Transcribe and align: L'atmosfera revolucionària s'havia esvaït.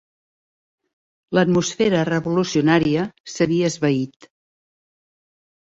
L'atmosfera 1.37 2.01
revolucionària 2.09 3.05
s'havia 3.35 3.71
esvaït. 3.73 4.31